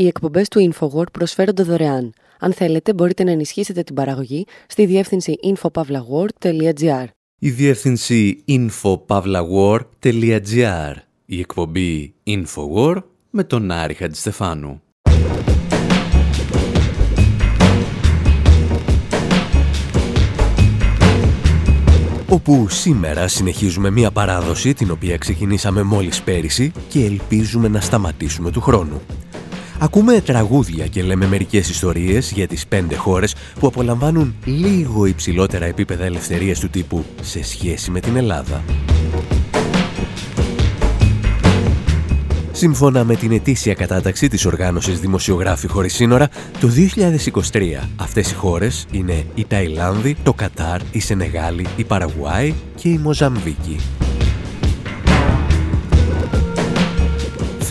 [0.00, 2.12] Οι εκπομπές του InfoWord προσφέρονται δωρεάν.
[2.38, 7.04] Αν θέλετε, μπορείτε να ενισχύσετε την παραγωγή στη διεύθυνση infopavlagor.gr.
[7.38, 10.94] Η διεύθυνση infopavlagor.gr.
[11.24, 14.82] Η εκπομπή InfoWord με τον Άρη Χατζηστεφάνου.
[22.28, 28.60] όπου σήμερα συνεχίζουμε μία παράδοση την οποία ξεκινήσαμε μόλις πέρυσι και ελπίζουμε να σταματήσουμε του
[28.60, 29.00] χρόνου.
[29.82, 36.04] Ακούμε τραγούδια και λέμε μερικές ιστορίες για τις πέντε χώρες που απολαμβάνουν λίγο υψηλότερα επίπεδα
[36.04, 38.62] ελευθερίας του τύπου σε σχέση με την Ελλάδα.
[42.52, 46.28] Σύμφωνα με την ετήσια κατάταξη της οργάνωσης Δημοσιογράφοι Χωρίς Σύνορα,
[46.60, 46.68] το
[47.52, 52.98] 2023 αυτές οι χώρες είναι η Ταϊλάνδη, το Κατάρ, η Σενεγάλη, η Παραγουάη και η
[52.98, 53.76] Μοζαμβίκη.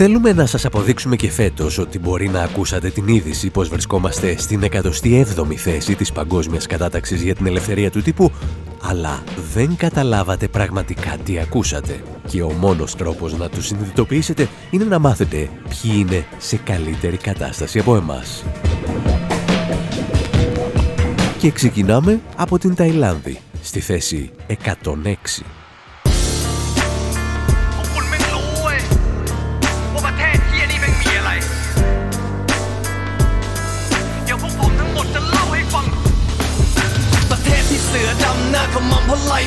[0.02, 4.62] Θέλουμε να σας αποδείξουμε και φέτος ότι μπορεί να ακούσατε την είδηση πως βρισκόμαστε στην
[4.70, 8.32] 107η θέση της παγκόσμιας κατάταξης για την ελευθερία του τύπου,
[8.82, 12.02] αλλά δεν καταλάβατε πραγματικά τι ακούσατε.
[12.26, 15.36] Και ο μόνος τρόπος να το συνειδητοποιήσετε είναι να μάθετε
[15.68, 18.44] ποιοι είναι σε καλύτερη κατάσταση από εμάς.
[21.38, 25.59] Και ξεκινάμε από την Ταϊλάνδη, στη θέση 106.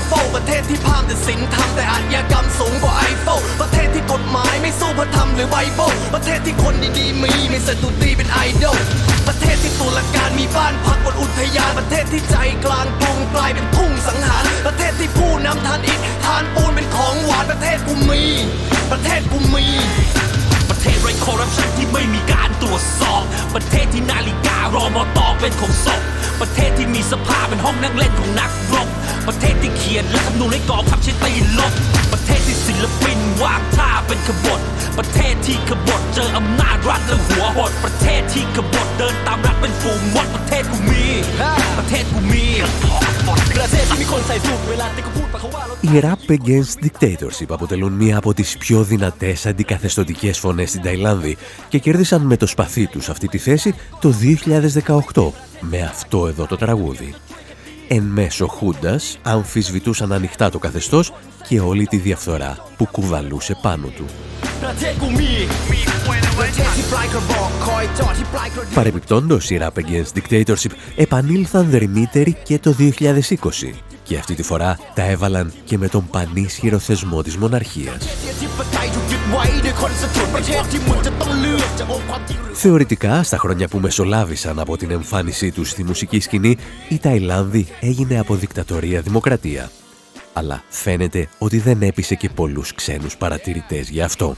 [0.08, 3.28] ไฟประเทศที่พามแต่สินธรรมแต่อาชญากรรมสูงกว่าไอโฟ
[3.62, 8.78] ประเทศที่กฎหมายไม่สู้พระธรรมหรือไบเบิลประเทศที่คนดีๆมีไมีสตุตีเป็นไอดอล
[9.28, 18.24] ประเทศที่ตุลาการมีบ้านพักบนอุทยานประเทศที่ใจกลางกรุงกลายเป็นทุ่งสังหารประเทศที่ผู้นำทานอิฐทานปูนเป็นของหวานประเทศกูมี
[18.92, 19.66] ประเทศกูมี
[20.70, 23.24] ประเทศไร้คอร์รัปชันที่ไม่มีการตรวจสอบ
[23.56, 26.02] ประเทศที่นาฬิการอมอตอเป็นของศพ
[26.43, 28.89] ประเทศที่มีสภาเป็นห้องนั่งเล่นของนักรบ
[29.29, 31.73] ประเทศที่เขียนและทำนูนให้กองทัพใช้ตีลบ
[32.13, 34.61] ประเทศที่ศิลปินวางท่าเป็นขบฏ
[34.99, 41.07] ประเทศที่ขบฏเจออำนาจรัฐและหัวหดประเทศที่ขบฏเดินตามรัฐเป็นฝูงมดประเทศกูมี
[41.79, 42.47] ประเทศกูมี
[43.59, 51.37] ประเทศที่มีคนใส่สูทเวลาที่เขาพูดปะเขาว่า Οι Rap Against Dictatorship αποτελούν μία από τις πιο δυνατές αντικαθεστωτικές φωνές στην Ταϊλάνδη
[51.69, 54.15] και κέρδισαν με το σπαθί τους αυτή τη θέση το
[55.15, 55.33] 2018
[55.70, 57.16] με αυτό εδώ το τραγούδι
[57.88, 61.14] εν μέσω Χούντας αμφισβητούσαν ανοιχτά το καθεστώς
[61.48, 64.06] και όλη τη διαφθορά που κουβαλούσε πάνω του.
[68.74, 73.74] Παρεπιπτόντως, οι Rap Against Dictatorship επανήλθαν δερμύτεροι και το 2020
[74.04, 78.08] και αυτή τη φορά τα έβαλαν και με τον πανίσχυρο θεσμό της μοναρχίας.
[82.54, 86.58] Θεωρητικά, στα χρόνια που μεσολάβησαν από την εμφάνισή τους στη μουσική σκηνή,
[86.90, 89.72] η Ταϊλάνδη έγινε από δικτατορία δημοκρατία.
[90.34, 94.36] Αλλά φαίνεται ότι δεν έπεισε και πολλούς ξένους παρατηρητές γι' αυτό.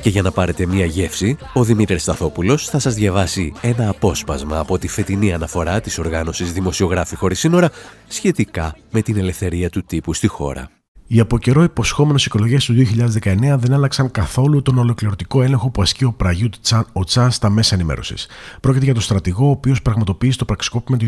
[0.00, 4.78] Και για να πάρετε μία γεύση, ο Δημήτρης Σταθόπουλος θα σας διαβάσει ένα απόσπασμα από
[4.78, 7.70] τη φετινή αναφορά της οργάνωσης Δημοσιογράφη Χωρίς Σύνορα
[8.08, 10.75] σχετικά με την ελευθερία του τύπου στη χώρα.
[11.08, 12.74] Οι από καιρό υποσχόμενες εκλογές του
[13.22, 17.50] 2019 δεν άλλαξαν καθόλου τον ολοκληρωτικό έλεγχο που ασκεί ο Πραγιούτ Τσαν ο Τσάν στα
[17.50, 18.26] μέσα ενημέρωσης.
[18.60, 21.06] Πρόκειται για τον στρατηγό, ο οποίος πραγματοποίησε το πραξικόπημα του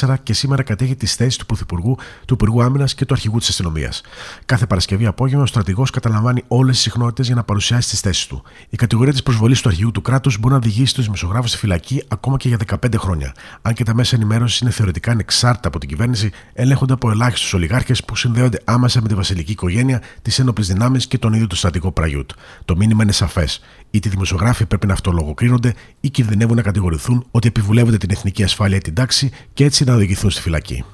[0.00, 1.96] 2014 και σήμερα κατέχει τις θέσεις του Πρωθυπουργού,
[2.26, 4.02] του Υπουργού Άμυνας και του Αρχηγού της Αστυνομίας.
[4.44, 8.42] Κάθε Παρασκευή απόγευμα ο στρατηγός καταλαμβάνει όλες τις συχνότητες για να παρουσιάσει τις θέσεις του.
[8.68, 12.02] Η κατηγορία της προσβολής του Αρχηγού του κράτους μπορεί να οδηγήσει τους δημοσιογράφους στη φυλακή
[12.08, 13.34] ακόμα και για 15 χρόνια.
[13.62, 18.04] Αν και τα μέσα ενημέρωσης είναι θεωρητικά ανεξάρτητα από την κυβέρνηση, ελέγχονται από ελάχιστους ολιγάρχες
[18.04, 21.92] που συνδέονται άμεσα με τη βασιλική οικογένεια, τις ένοπλες δυνάμεις και τον ίδιο τον στρατικό
[21.92, 22.30] Πραγιούτ.
[22.64, 23.60] Το μήνυμα είναι σαφές.
[23.90, 28.76] Είτε οι δημοσιογράφοι πρέπει να αυτολογοκρίνονται ή κινδυνεύουν να κατηγορηθούν ότι επιβουλεύονται την εθνική ασφάλεια
[28.76, 30.84] ή την τάξη και έτσι να οδηγηθούν στη φυλακή.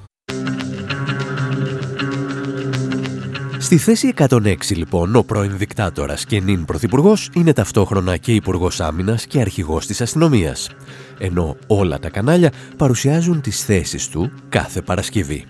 [3.59, 9.25] Στη θέση 106 λοιπόν, ο πρώην δικτάτορας και νυν πρωθυπουργός είναι ταυτόχρονα και υπουργός άμυνας
[9.25, 10.69] και αρχηγός της αστυνομίας.
[11.17, 15.45] Ενώ όλα τα κανάλια παρουσιάζουν τις θέσεις του κάθε Παρασκευή.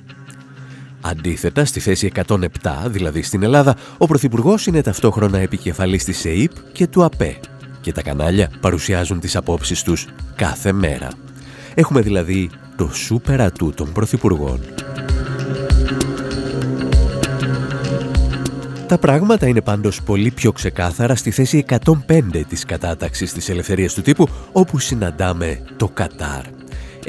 [1.09, 2.38] Αντίθετα, στη θέση 107,
[2.86, 7.39] δηλαδή στην Ελλάδα, ο Πρωθυπουργός είναι ταυτόχρονα επικεφαλής της ΕΕΠ και του ΑΠΕ
[7.81, 11.09] και τα κανάλια παρουσιάζουν τις απόψεις τους κάθε μέρα.
[11.74, 14.59] Έχουμε δηλαδή το σούπερ ατού των Πρωθυπουργών.
[18.88, 21.65] Τα πράγματα είναι πάντως πολύ πιο ξεκάθαρα στη θέση
[22.07, 26.56] 105 της κατάταξης της ελευθερίας του τύπου, όπου συναντάμε το Κατάρ.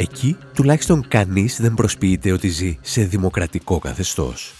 [0.00, 4.52] Εκεί τουλάχιστον κανείς δεν προσποιείται ότι ζει σε δημοκρατικό καθεστώς.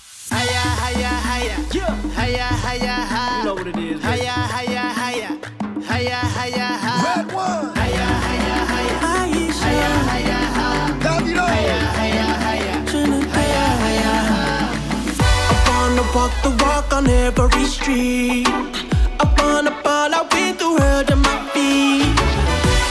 [16.15, 18.75] walk the walk on every street.
[19.23, 19.39] Up
[19.85, 20.13] ball,
[20.59, 22.28] through hell to my feet.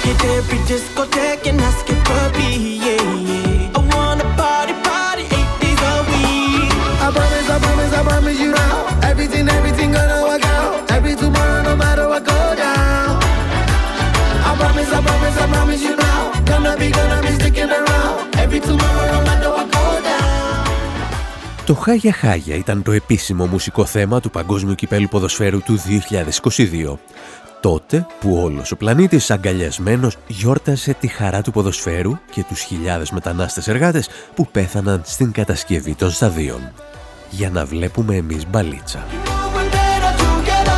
[0.07, 2.49] Hit every discotheque and ask it for me,
[2.85, 3.77] yeah, yeah.
[3.77, 6.71] I wanna party, party eight days a week.
[7.05, 8.77] I promise, I promise, I promise you now.
[9.09, 10.89] Everything, everything gonna work out.
[10.95, 13.11] Every tomorrow, no matter what go down.
[14.49, 16.19] I promise, I promise, I promise you now.
[16.51, 18.15] Gonna be, gonna be sticking around.
[18.43, 20.67] Every tomorrow, no matter what go down.
[21.65, 26.97] Το Χάγια Χάγια ήταν το επίσημο μουσικό θέμα του Παγκόσμιου Κυπέλου Ποδοσφαίρου του 2022.
[27.67, 33.67] Τότε που όλος ο πλανήτης αγκαλιασμένος γιόρτασε τη χαρά του ποδοσφαίρου και τους χιλιάδες μετανάστες
[33.67, 36.71] εργάτες που πέθαναν στην κατασκευή των σταδίων.
[37.29, 39.05] Για να βλέπουμε εμείς μπαλίτσα.
[39.05, 40.77] We're better together.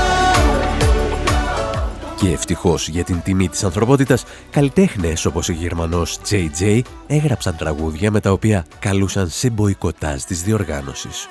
[2.16, 8.20] Και ευτυχώς για την τιμή της ανθρωπότητας, καλλιτέχνες όπως ο Γερμανός JJ έγραψαν τραγούδια με
[8.20, 11.28] τα οποία καλούσαν σε μποϊκοτάζ της διοργάνωσης.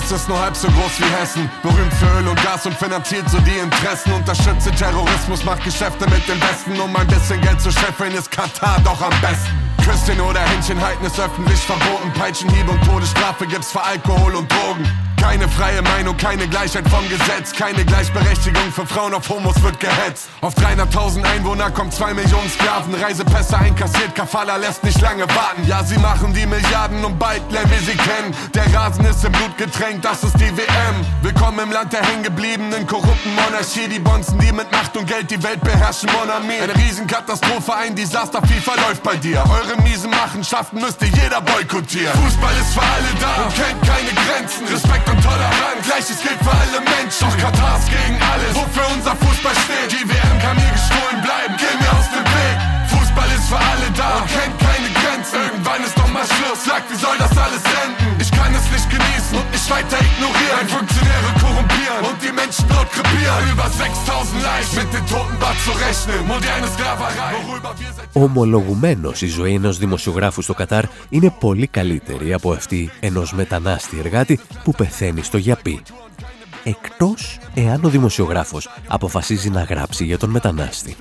[0.00, 1.50] Das ist nur halb so groß wie Hessen.
[1.62, 4.12] Berühmt für Öl und Gas und finanziert so die Interessen.
[4.12, 6.78] Unterstütze Terrorismus, macht Geschäfte mit dem Westen.
[6.80, 9.50] Um ein bisschen Geld zu scheffeln, ist Katar doch am besten.
[9.84, 12.12] Küsschen oder Händchen halten ist öffentlich verboten.
[12.14, 15.07] Peitschenhieb und Todesstrafe gibt's für Alkohol und Drogen.
[15.20, 17.52] Keine freie Meinung, keine Gleichheit vom Gesetz.
[17.52, 20.28] Keine Gleichberechtigung für Frauen auf Homos wird gehetzt.
[20.40, 22.94] Auf 300.000 Einwohner kommen 2 Millionen Sklaven.
[22.94, 25.66] Reisepässe einkassiert, Kafala lässt nicht lange warten.
[25.66, 28.34] Ja, sie machen die Milliarden und bald lernen wir sie kennen.
[28.54, 30.96] Der Rasen ist im Blut getränkt, das ist die WM.
[31.22, 33.88] Willkommen im Land der hängengebliebenen korrupten Monarchie.
[33.88, 36.54] Die Bonzen, die mit Macht und Geld die Welt beherrschen, Mon ami.
[36.62, 39.42] Eine Riesenkatastrophe, ein Desaster, FIFA läuft bei dir.
[39.50, 42.16] Eure miesen Machenschaften müsste jeder boykottieren.
[42.24, 44.66] Fußball ist für alle da und kennt keine Grenzen.
[44.66, 47.28] Respekt und Toleranz, gleiches gilt für alle Menschen.
[47.28, 49.92] Doch Katar ist gegen alles, wofür unser Fußball steht.
[49.92, 52.56] Die WM kann mir gestohlen bleiben, geh mir aus dem Weg.
[52.92, 55.36] Fußball ist für alle da und kennt keine Grenzen.
[55.40, 57.97] Irgendwann ist doch mal Schluss, sagt, wie soll das alles enden?
[58.28, 60.56] Ich kann es nicht genießen und nicht weiter ignorieren.
[60.60, 63.42] Ein Funktionäre korrumpieren und die Menschen dort krepieren.
[63.52, 66.20] Über 6000 Leichen mit den Toten war zu rechnen.
[66.34, 72.32] Moderne Sklaverei, worüber wir seit Ομολογουμένως η ζωή ενός δημοσιογράφου στο Κατάρ είναι πολύ καλύτερη
[72.32, 75.82] από αυτή ενός μετανάστη εργάτη που πεθαίνει στο γιαπί.
[76.64, 80.96] Εκτός εάν ο δημοσιογράφος αποφασίζει να γράψει για τον μετανάστη.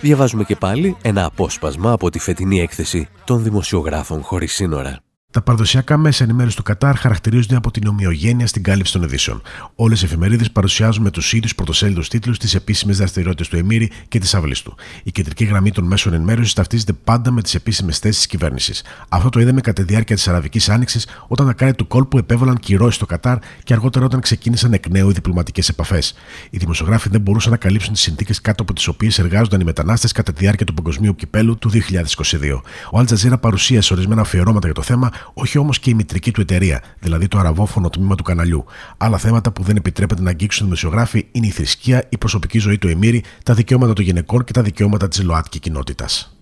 [0.00, 5.00] Διαβάζουμε και πάλι ένα απόσπασμα από τη φετινή έκθεση των δημοσιογράφων χωρίς σύνορα.
[5.32, 9.42] Τα παραδοσιακά μέσα ενημέρωσης του Κατάρ χαρακτηρίζονται από την ομοιογένεια στην κάλυψη των ειδήσεων.
[9.74, 14.18] Όλες οι εφημερίδες παρουσιάζουν με τους ίδιους πρωτοσέλιδους τίτλους τις επίσημες δραστηριότητες του Εμμύρη και
[14.18, 14.74] της αυλής του.
[15.02, 18.84] Η κεντρική γραμμή των μέσων ενημέρωσης ταυτίζεται πάντα με τις επίσημες θέσεις της κυβέρνησης.
[19.08, 22.58] Αυτό το είδαμε κατά τη διάρκεια της Αραβικής Άνοιξης, όταν τα κράτη του κόλπου επέβαλαν
[22.58, 26.14] κυρώσεις στο Κατάρ και αργότερα όταν ξεκίνησαν εκ νέου οι διπλωματικές επαφές.
[26.50, 30.12] Οι δημοσιογράφοι δεν μπορούσαν να καλύψουν τις συνθήκες κάτω από τις οποίες εργάζονταν οι μετανάστες
[30.12, 32.60] κατά τη διάρκεια του παγκοσμίου κυπέλου του 2022.
[32.90, 36.82] Ο Αλτζαζίρα παρουσίασε ορισμένα αφιερώματα για το θέμα, όχι όμως και η μητρική του εταιρεία,
[36.98, 38.64] δηλαδή το αραβόφωνο τμήμα του καναλιού.
[38.96, 42.78] Άλλα θέματα που δεν επιτρέπεται να αγγίξουν οι δημοσιογράφοι είναι η θρησκεία, η προσωπική ζωή
[42.78, 46.34] του Εμμύρη, τα δικαιώματα των γυναικών και τα δικαιώματα της ΛΟΑΤΚΙ κοινότητας.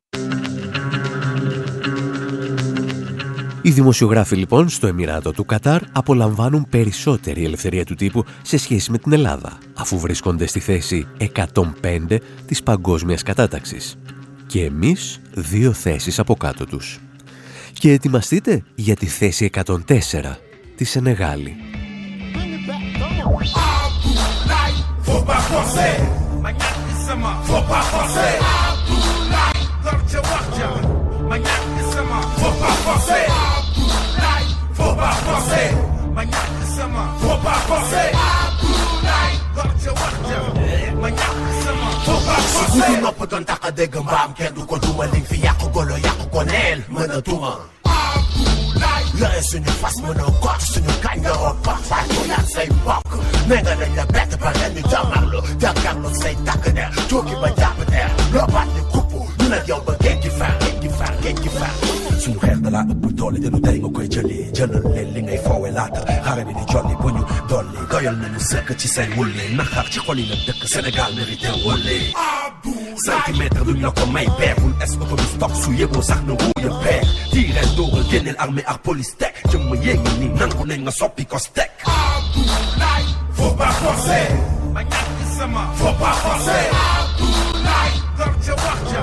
[3.63, 8.99] Οι δημοσιογράφοι λοιπόν στο Εμμυράτο του Κατάρ απολαμβάνουν περισσότερη ελευθερία του τύπου σε σχέση με
[8.99, 13.99] την Ελλάδα, αφού βρίσκονται στη θέση 105 της παγκόσμιας κατάταξης.
[14.47, 17.01] Και εμείς δύο θέσεις από κάτω τους.
[17.79, 19.75] Και ετοιμαστείτε για τη θέση 104
[20.77, 21.56] τη Σενεγάλη.
[37.20, 38.47] Faut pas forcer.
[39.58, 40.38] barca warta
[41.00, 41.88] ma ñàkk sama
[43.03, 43.20] nopp
[47.27, 47.58] duma golo
[49.20, 53.05] yore suñu fas mënoo góor suñu kañ nga root ba fàttu yaa say mbokk
[53.48, 54.74] ménga nañ la bett ba ngeen
[59.69, 60.55] yow ba géej gi faar
[61.22, 61.74] géej faar
[62.70, 64.38] laa ëpp doole tey nga koy jëli
[65.15, 68.88] li ngay foowe laata xare bi di jolli bu ñu dolli doyal nañu sëkk ci
[68.88, 70.00] say wulli naxar ci
[70.31, 71.98] la dëkk Sénégal mérité wulli
[73.05, 74.27] centimètre duñ la ko may
[74.84, 77.05] es autobus su yëgoo sax na wuuya peer
[77.77, 83.05] dóoral génneel armée ak polistek Je mwenye ngini nan konen nga sopi kostek Abdoulay,
[83.36, 84.20] fò pa fòse
[84.74, 89.02] Manyak kisama, fò pa fòse Abdoulay, gorje wakja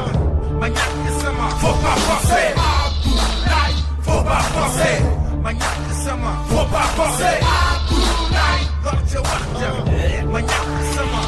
[0.60, 1.72] Manyak kisama, fò
[2.08, 3.74] fòse Abdoulay,
[4.06, 4.92] fò pa fòse
[5.44, 9.72] Manyak kisama, fò pa fòse Abdoulay, gorje wakja
[10.34, 10.66] Manyak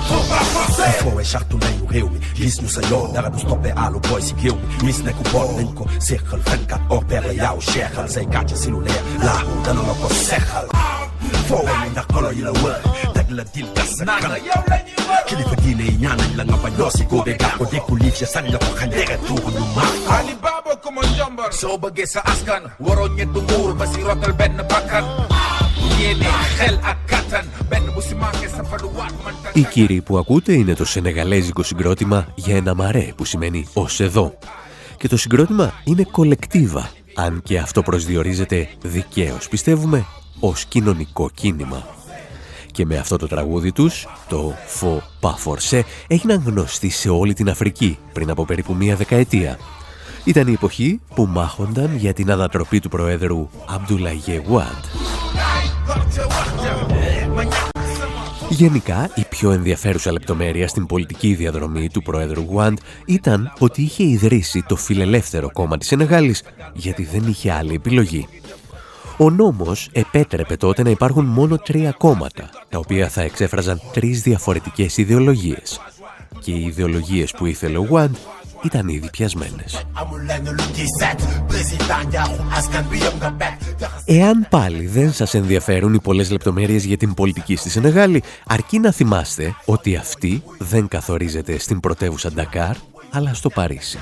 [0.08, 4.22] before I shot to lay reuni Lis nou se yo Nere du stoppe alo boy
[4.24, 8.26] si geuni Mis ne kupon nin ko sekhal Fenkat or pere ya o shekhal Zay
[8.32, 10.68] kache siluler La ho dano no ko sekhal
[11.50, 12.80] Fowe ni na kolo yi la wër
[13.18, 14.32] Deg la dil gas sa kan
[15.28, 18.28] Kilifa diine yi ñaanañ la nga bañ Loo si góobe gaa ko dékku liif ya
[18.28, 19.18] sañ la ko xañ Dere
[20.84, 21.76] ko ma njombar Soo
[22.32, 24.34] askan Waroo ñett nguur ba si rotal
[29.54, 34.38] Οι κύριοι που ακούτε είναι το σενεγαλέζικο συγκρότημα για ένα μαρέ που σημαίνει ως εδώ.
[34.98, 40.06] Και το συγκρότημα είναι κολεκτίβα, αν και αυτό προσδιορίζεται δικαίως, πιστεύουμε,
[40.40, 41.88] ως κοινωνικό κίνημα.
[42.72, 47.98] Και με αυτό το τραγούδι τους, το «Φο Παφορσέ», έγιναν γνωστοί σε όλη την Αφρική
[48.14, 49.58] πριν από περίπου μία δεκαετία.
[50.24, 54.84] Ήταν η εποχή που μάχονταν για την ανατροπή του Προέδρου Αμπτουλαγέ Γουάντ.
[58.50, 64.64] Γενικά, η πιο ενδιαφέρουσα λεπτομέρεια στην πολιτική διαδρομή του Προέδρου Γουάντ ήταν ότι είχε ιδρύσει
[64.68, 68.28] το φιλελεύθερο κόμμα της Σενεγάλης γιατί δεν είχε άλλη επιλογή.
[69.18, 74.98] Ο νόμος επέτρεπε τότε να υπάρχουν μόνο τρία κόμματα, τα οποία θα εξέφραζαν τρεις διαφορετικές
[74.98, 75.80] ιδεολογίες.
[76.40, 78.16] Και οι ιδεολογίες που ήθελε ο Γουάντ
[78.64, 79.86] ήταν ήδη πιασμένες.
[84.06, 88.92] Εάν πάλι δεν σας ενδιαφέρουν οι πολλές λεπτομέρειες για την πολιτική στη Σενεγάλη, αρκεί να
[88.92, 92.76] θυμάστε ότι αυτή δεν καθορίζεται στην πρωτεύουσα Ντακάρ,
[93.12, 94.00] αλλά στο Παρίσι.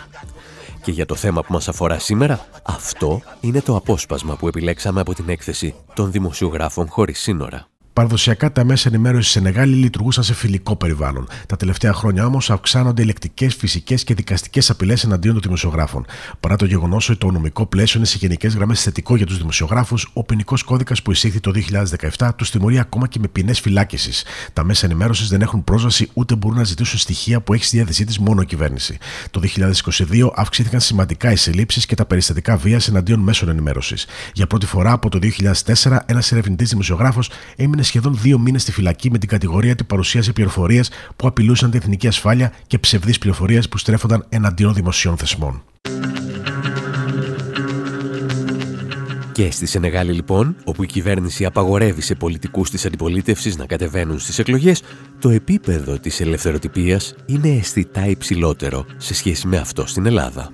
[0.81, 5.13] Και για το θέμα που μας αφορά σήμερα, αυτό είναι το απόσπασμα που επιλέξαμε από
[5.13, 7.67] την έκθεση των δημοσιογράφων χωρίς σύνορα.
[7.95, 11.27] Παραδοσιακά τα μέσα ενημέρωσης σε Σενεγάλη λειτουργούσαν σε φιλικό περιβάλλον.
[11.47, 16.05] Τα τελευταία χρόνια όμως αυξάνονται οι λεκτικέ, φυσικές και δικαστικές απειλές εναντίον των δημοσιογράφων.
[16.39, 20.09] Παρά το γεγονός ότι το νομικό πλαίσιο είναι σε γενικές γραμμές θετικό για τους δημοσιογράφους,
[20.13, 24.23] ο ποινικός κώδικας που εισήχθη το 2017 τους τιμωρεί ακόμα και με ποινές φυλάκισης.
[24.53, 28.05] Τα μέσα ενημέρωσης δεν έχουν πρόσβαση ούτε μπορούν να ζητήσουν στοιχεία που έχει στη διάθεσή
[28.05, 28.97] της μόνο η κυβέρνηση.
[29.31, 34.05] Το 2022 αυξήθηκαν σημαντικά οι συλλήψεις και τα περιστατικά βίας εναντίον μέσων ενημέρωσης.
[34.33, 39.11] Για πρώτη φορά από το 2004, ένας ερευνητής δημοσιογράφος έμεινε σχεδόν δύο μήνες στη φυλακή
[39.11, 43.77] με την κατηγορία ότι παρουσίασε πληροφορίες που απειλούσαν την εθνική ασφάλεια και ψευδείς πληροφορίες που
[43.77, 45.63] στρέφονταν εναντίον δημοσίων θεσμών.
[49.35, 54.39] Και στη Σενεγάλη λοιπόν, όπου η κυβέρνηση απαγορεύει σε πολιτικούς της αντιπολίτευσης να κατεβαίνουν στις
[54.39, 54.81] εκλογές,
[55.19, 60.51] το επίπεδο της ελευθεροτυπίας είναι αισθητά υψηλότερο σε σχέση με αυτό στην Ελλάδα.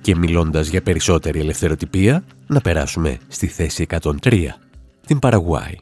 [0.00, 4.58] Και μιλώντας για περισσότερη ελευθεροτυπία, να περάσουμε στη θέση 103,
[5.06, 5.74] την Παραγουάη.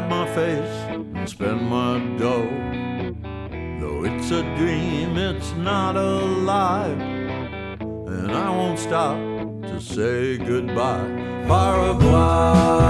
[0.00, 2.50] Hide my face and spend my dough.
[3.80, 7.00] Though it's a dream, it's not alive.
[7.00, 9.16] And I won't stop
[9.62, 11.08] to say goodbye.
[11.48, 12.86] Paraguay.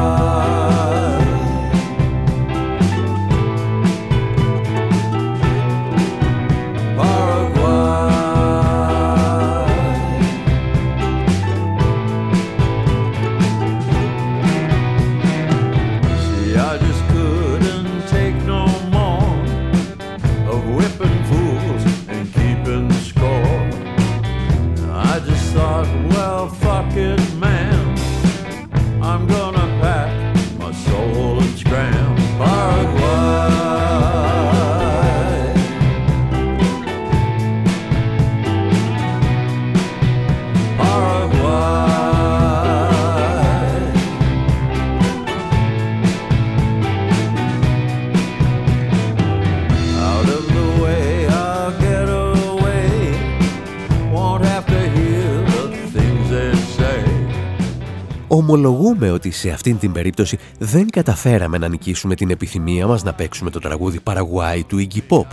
[58.37, 63.51] Ομολογούμε ότι σε αυτήν την περίπτωση δεν καταφέραμε να νικήσουμε την επιθυμία μας να παίξουμε
[63.51, 65.27] το τραγούδι Παραγουάη του Iggy Pop,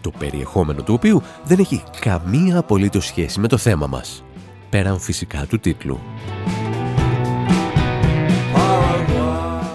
[0.00, 4.24] το περιεχόμενο του οποίου δεν έχει καμία απολύτως σχέση με το θέμα μας,
[4.70, 5.98] πέραν φυσικά του τίτλου.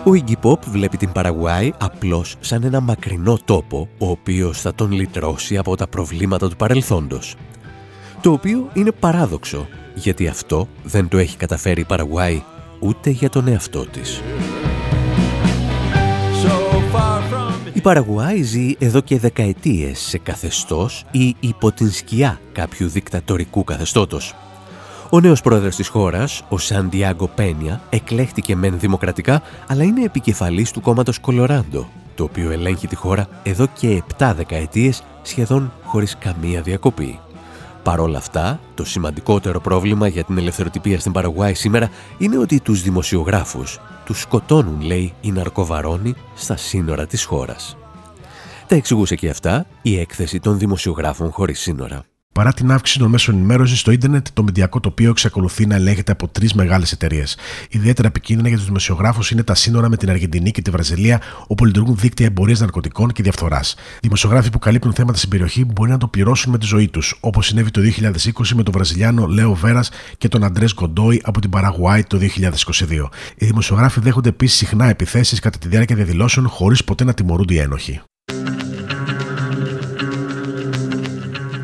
[0.04, 4.92] Ο Iggy Pop βλέπει την Παραγουάη απλώς σαν ένα μακρινό τόπο, ο οποίος θα τον
[4.92, 7.36] λυτρώσει από τα προβλήματα του παρελθόντος.
[8.22, 12.44] Το οποίο είναι παράδοξο, γιατί αυτό δεν το έχει καταφέρει η Παραγουάη
[12.80, 14.22] ούτε για τον εαυτό της.
[17.74, 24.36] Η Παραγουάη ζει εδώ και δεκαετίες σε καθεστώς ή υπό την σκιά κάποιου δικτατορικού καθεστώτος.
[25.10, 30.82] Ο νέος πρόεδρος της χώρας, ο Σαντιάγκο Πένια, εκλέχτηκε μεν δημοκρατικά, αλλά είναι επικεφαλής του
[30.82, 37.20] κόμματος Κολοράντο, το οποίο ελέγχει τη χώρα εδώ και 7 δεκαετίες σχεδόν χωρίς καμία διακοπή.
[37.88, 42.82] Παρ' όλα αυτά, το σημαντικότερο πρόβλημα για την ελευθεροτυπία στην Παραγουάη σήμερα είναι ότι τους
[42.82, 47.78] δημοσιογράφους τους σκοτώνουν, λέει, οι ναρκοβαρόνοι στα σύνορα της χώρας.
[48.68, 52.04] Τα εξηγούσε και αυτά η έκθεση των δημοσιογράφων χωρίς σύνορα.
[52.38, 56.28] Παρά την αύξηση των μέσων ενημέρωσης στο ίντερνετ, το μηντιακό τοπίο εξακολουθεί να ελέγχεται από
[56.28, 57.38] τρεις μεγάλες εταιρείες.
[57.70, 61.66] Ιδιαίτερα επικίνδυνα για τους δημοσιογράφους είναι τα σύνορα με την Αργεντινή και τη Βραζιλία, όπου
[61.66, 63.76] λειτουργούν δίκτυα εμπορίας ναρκωτικών και διαφθοράς.
[64.02, 67.46] Δημοσιογράφοι που καλύπτουν θέματα στην περιοχή μπορεί να το πληρώσουν με τη ζωή τους, όπως
[67.46, 72.04] συνέβη το 2020 με τον Βραζιλιάνο Λέο Βέρας και τον Αντρές Γκοντόι από την Παραγουάη
[72.04, 73.10] το 2022.
[73.38, 77.58] Οι δημοσιογράφοι δέχονται επίσης συχνά επιθέσεις κατά τη διάρκεια διαδηλώσεων χωρίς ποτέ να τιμωρούνται οι
[77.58, 78.02] ένοχοι.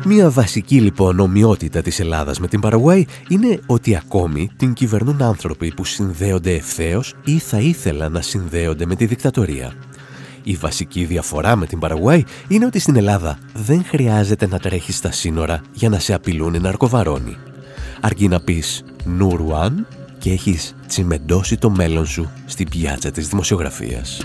[0.06, 5.74] Μία βασική λοιπόν ομοιότητα της Ελλάδας με την Παραγουάη είναι ότι ακόμη την κυβερνούν άνθρωποι
[5.74, 9.72] που συνδέονται ευθέως ή θα ήθελαν να συνδέονται με τη δικτατορία.
[10.42, 15.12] Η βασική διαφορά με την Παραγουάη είναι ότι στην Ελλάδα δεν χρειάζεται να τρέχεις στα
[15.12, 17.36] σύνορα για να σε απειλούν οι ναρκοβαρόνοι.
[18.00, 19.86] Αρκεί να πεις Νουρουάν
[20.18, 24.20] και έχεις τσιμεντώσει το μέλλον σου στην πιάτσα της δημοσιογραφίας.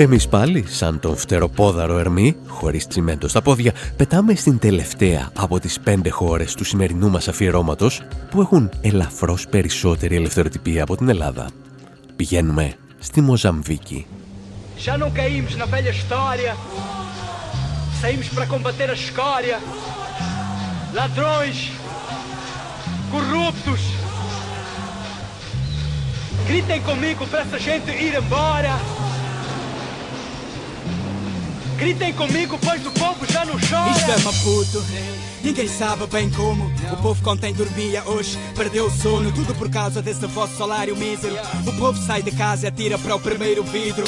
[0.00, 5.80] Εμείς πάλι, σαν τον φτεροπόδαρο Ερμή, χωρίς τσιμέντο στα πόδια, πετάμε στην τελευταία από τις
[5.80, 11.50] πέντε χώρες του σημερινού μας αφιερώματος που έχουν ελαφρώς περισσότερη ελευθεροτυπία από την Ελλάδα.
[12.16, 14.06] Πηγαίνουμε στη Μοζαμβίκη.
[14.86, 16.52] Já não caímos na velha história.
[18.00, 19.56] Saímos para combater a escória.
[20.98, 21.56] Ladrões,
[23.14, 23.80] corruptos.
[26.48, 28.74] Gritem comigo para essa gente ir embora.
[31.80, 33.90] Gritem comigo, pois o povo já não chora.
[33.92, 34.84] Isto é Maputo,
[35.42, 36.70] ninguém sabe bem como.
[36.92, 39.32] O povo contém dormia hoje, perdeu o sono.
[39.32, 41.34] Tudo por causa desse vosso salário mísero.
[41.66, 44.04] O povo sai de casa e atira para o primeiro vidro.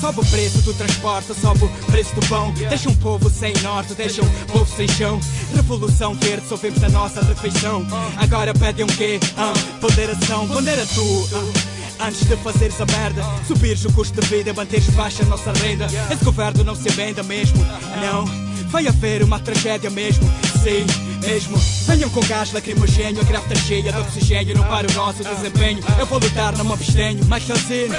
[0.00, 2.52] Sobe o preço do transporte, sobe o preço do pão.
[2.52, 5.20] Deixa um povo sem norte, deixa um povo sem chão.
[5.54, 7.86] Revolução verde, só vemos a nossa refeição.
[8.16, 9.20] Agora pedem um quê?
[9.36, 11.28] Ah, ponderação, pondera tu.
[11.32, 11.75] Ah.
[12.00, 15.86] Antes de fazeres a merda, subires o custo de vida, manteres baixa a nossa renda.
[16.10, 17.64] Esse governo não se venda mesmo,
[18.00, 18.24] não.
[18.68, 20.28] Vai haver uma tragédia mesmo,
[20.62, 20.84] sim,
[21.26, 21.56] mesmo.
[21.86, 24.56] Venham com gás lacrimogênio, a está cheia de oxigênio.
[24.56, 25.82] Não para o nosso desempenho.
[25.98, 27.24] Eu vou lutar, não me abstenho.
[27.26, 27.94] Mais casino,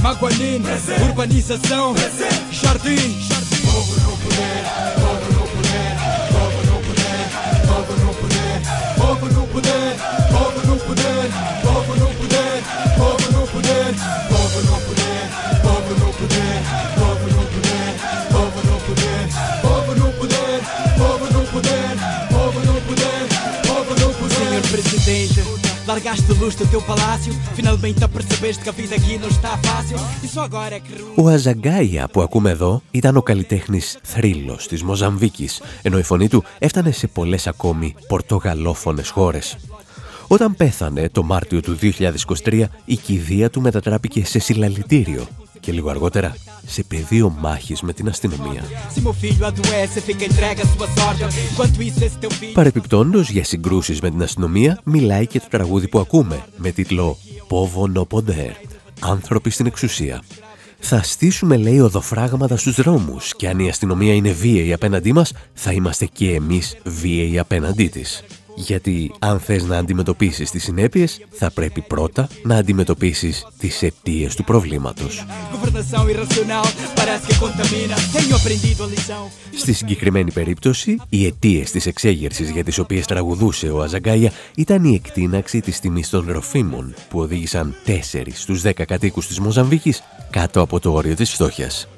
[0.00, 0.68] Maguanino,
[1.08, 1.94] urbanização,
[2.50, 3.18] jardim.
[3.64, 5.96] Povo no poder, povo no poder,
[6.32, 7.26] povo no poder,
[7.66, 8.60] povo no poder,
[8.96, 9.96] povo no poder,
[10.30, 11.30] povo no poder,
[11.62, 12.62] povo no poder,
[12.96, 13.17] povo
[13.48, 13.94] no poder,
[14.28, 15.24] povo no poder,
[15.62, 16.58] povo no poder,
[17.00, 17.90] povo no poder,
[18.34, 19.24] povo no poder,
[19.62, 20.60] povo no poder,
[20.98, 21.96] povo no poder,
[22.30, 23.22] povo no poder,
[23.68, 24.38] povo no poder.
[24.38, 25.40] Senhor Presidente,
[25.86, 29.98] largaste luz do teu palácio, finalmente apercebeste que a vida aqui não está fácil.
[30.22, 34.82] E só agora é que Ο Αζαγκάια που ακούμε εδώ ήταν ο καλλιτέχνης θρύλος της
[34.82, 39.56] Μοζαμβίκης, ενώ η φωνή του έφτανε σε πολλές ακόμη πορτογαλόφωνες χώρες.
[40.28, 41.78] Όταν πέθανε το Μάρτιο του
[42.44, 45.26] 2023, η κηδεία του μετατράπηκε σε συλλαλητήριο
[45.60, 46.36] και λίγο αργότερα
[46.66, 48.62] σε πεδίο μάχης με την αστυνομία.
[48.94, 51.22] Se meu filho adoece, fica entregue a sua sorte.
[51.24, 52.52] Enquanto isso, esse teu filho.
[52.54, 57.16] Παρεπιπτόντως για συγκρούσεις με την αστυνομία μιλάει και το τραγούδι που ακούμε με τίτλο
[57.48, 58.50] «Povo no poder»
[59.00, 60.22] «Άνθρωποι στην εξουσία».
[60.78, 65.72] Θα στήσουμε, λέει, οδοφράγματα στους δρόμους και αν η αστυνομία είναι βίαιη απέναντί μας, θα
[65.72, 68.24] είμαστε και εμείς βίαιοι απέναντί της.
[68.60, 74.44] Γιατί αν θες να αντιμετωπίσεις τις συνέπειες, θα πρέπει πρώτα να αντιμετωπίσεις τις αιτίες του
[74.44, 75.24] προβλήματος.
[75.52, 76.66] Governação irracional
[77.00, 77.96] parece que contamina.
[78.16, 79.30] Tenho aprendido a lição.
[79.56, 84.94] Στη συγκεκριμένη περίπτωση, οι αιτίες της εξέγερσης για τις οποίες τραγουδούσε ο Αζαγκάια ήταν η
[84.94, 90.80] εκτείναξη της τιμής των ροφίμων που οδήγησαν 4 στους 10 κατοίκους της Μοζαμβίκης κάτω από
[90.80, 91.88] το όριο της φτώχειας.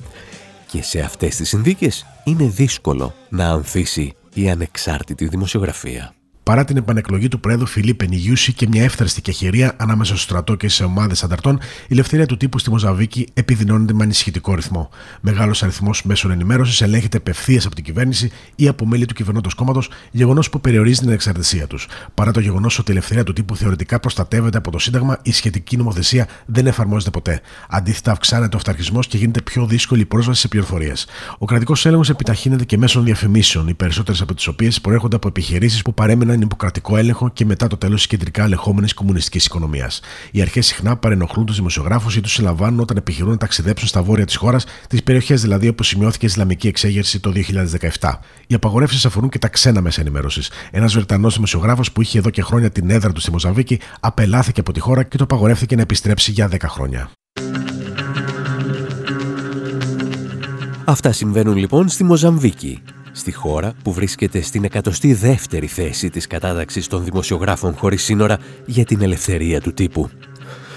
[0.71, 6.15] Και σε αυτές τις συνθήκες είναι δύσκολο να ανθίσει η ανεξάρτητη δημοσιογραφία.
[6.51, 10.69] Παρά την επανεκλογή του Πρόεδρου Φιλίππε Νιγιούση και μια εύθραστη κεχηρία ανάμεσα στο στρατό και
[10.69, 14.91] σε ομάδες ανταρτών, η ελευθερία του τύπου στη Μοζαβίκη επιδεινώνεται με ανησυχητικό ρυθμό.
[15.21, 19.91] Μεγάλος αριθμός μέσων ενημέρωσης ελέγχεται απευθείας από την κυβέρνηση ή από μέλη του κυβερνώντο κόμματος,
[20.11, 21.89] γεγονός που περιορίζει την εξαρτησία τους.
[22.15, 25.77] Παρά το γεγονός ότι η ελευθερία του τύπου θεωρητικά προστατεύεται από το Σύνταγμα, η σχετική
[25.77, 27.41] νομοθεσία δεν εφαρμόζεται ποτέ.
[27.69, 31.07] Αντίθετα, αυξάνεται ο αυταρχισμός και γίνεται πιο δύσκολη η πρόσβαση σε πληροφορίες.
[31.39, 35.83] Ο κρατικός έλεγχος επιταχύνεται και μέσω διαφημίσεων, οι περισσότερες από τις οποίες προέρχονται από επιχειρήσεις
[35.83, 40.01] που παρέμειναν υποκρατικό έλεγχο και μετά το τέλος της κεντρικά ελεγχόμενης κομμουνιστικής οικονομίας.
[40.31, 44.25] Οι αρχές συχνά παρενοχλούν τους δημοσιογράφους ή τους συλλαμβάνουν όταν επιχειρούν να ταξιδέψουν στα βόρεια
[44.25, 47.33] της χώρας, τις περιοχές δηλαδή όπου σημειώθηκε η Ισλαμική εξέγερση το
[48.01, 48.21] 2017.
[48.47, 50.51] Οι απαγορεύσεις αφορούν και τα ξένα μέσα ενημέρωσης.
[50.71, 54.73] Ένας Βρετανός δημοσιογράφος που είχε εδώ και χρόνια την έδρα του στη Μοζαβίκη απελάθηκε από
[54.73, 57.11] τη χώρα και το απαγορεύτηκε να επιστρέψει για 10 χρόνια.
[60.85, 62.83] Αυτά συμβαίνουν λοιπόν στη Μοζαμβίκη,
[63.21, 69.03] στη χώρα που βρίσκεται στην 102η θέση της κατάταξης των δημοσιογράφων χωρίς σύνορα για την
[69.03, 70.09] ελευθερία του τύπου.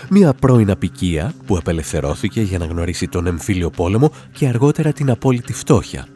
[0.09, 5.53] Μια πρώην απικία που απελευθερώθηκε για να γνωρίσει τον εμφύλιο πόλεμο και αργότερα την απόλυτη
[5.53, 6.07] φτώχεια.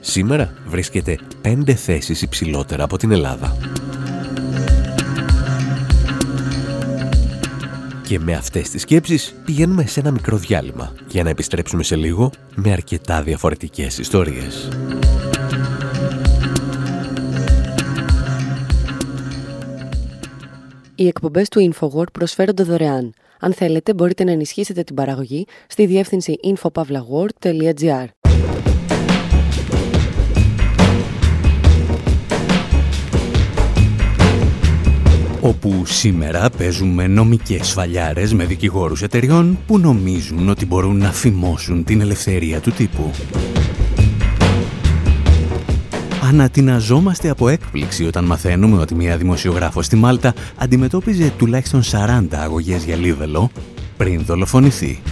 [0.00, 3.56] Σήμερα βρίσκεται πέντε θέσεις υψηλότερα από την Ελλάδα.
[8.02, 12.30] Και με αυτές τις σκέψεις πηγαίνουμε σε ένα μικρό διάλειμμα για να επιστρέψουμε σε λίγο
[12.54, 14.68] με αρκετά διαφορετικές ιστορίες.
[21.02, 23.14] Οι εκπομπές του InfoWord προσφέρονται δωρεάν.
[23.40, 28.06] Αν θέλετε μπορείτε να ενισχύσετε την παραγωγή στη διεύθυνση infopavlagor.gr
[35.40, 42.00] όπου σήμερα παίζουμε νομικές σφαλιάρες με δικηγόρους εταιριών που νομίζουν ότι μπορούν να φημώσουν την
[42.00, 43.10] ελευθερία του τύπου.
[46.32, 52.96] Ανατιναζόμαστε από έκπληξη όταν μαθαίνουμε ότι μια δημοσιογράφος στη Μάλτα αντιμετώπιζε τουλάχιστον 40 αγωγές για
[52.96, 53.50] λίβελο
[53.96, 55.02] πριν δολοφονηθεί.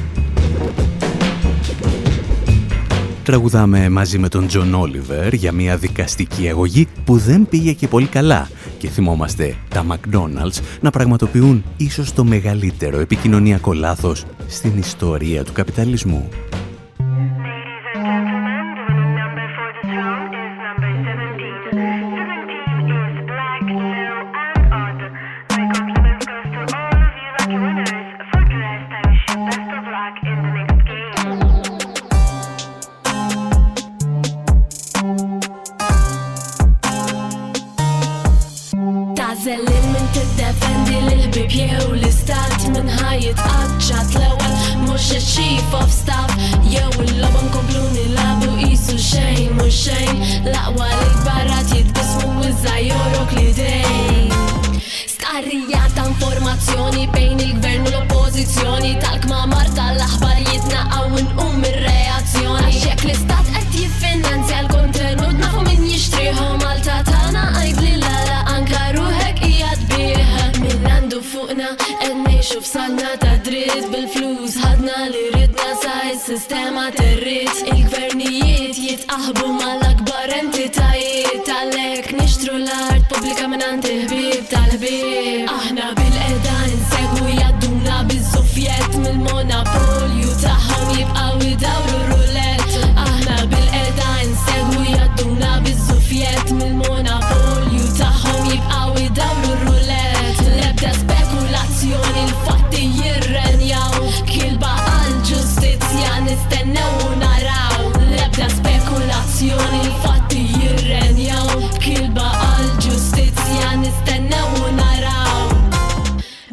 [3.25, 8.07] Τραγουδάμε μαζί με τον Τζον Όλιβερ για μια δικαστική αγωγή που δεν πήγε και πολύ
[8.07, 15.53] καλά και θυμόμαστε τα McDonald's να πραγματοποιούν ίσως το μεγαλύτερο επικοινωνιακό λάθος στην ιστορία του
[15.53, 16.29] καπιταλισμού.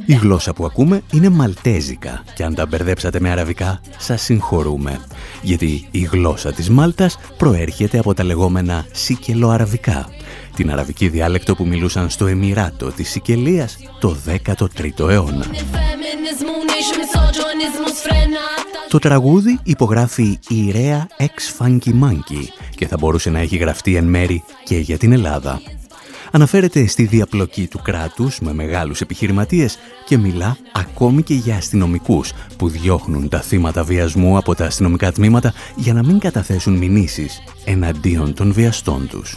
[0.09, 4.99] Η γλώσσα που ακούμε είναι μαλτέζικα και αν τα μπερδέψατε με αραβικά σας συγχωρούμε.
[5.41, 10.09] Γιατί η γλώσσα της Μάλτας προέρχεται από τα λεγόμενα σικελοαραβικά,
[10.55, 15.45] την αραβική διάλεκτο που μιλούσαν στο Εμμυράτο της Σικελίας το 13ο αιώνα.
[18.89, 22.43] Το τραγούδι υπογράφει η Ρέα Ex Funky Monkey
[22.75, 25.61] και θα μπορούσε να έχει γραφτεί εν μέρη και για την Ελλάδα
[26.31, 32.69] αναφέρεται στη διαπλοκή του κράτους με μεγάλους επιχειρηματίες και μιλά ακόμη και για αστυνομικούς που
[32.69, 38.53] διώχνουν τα θύματα βιασμού από τα αστυνομικά τμήματα για να μην καταθέσουν μηνύσεις εναντίον των
[38.53, 39.35] βιαστών τους.